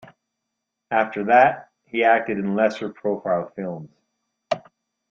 [0.89, 3.91] After that, he acted in lesser profile films.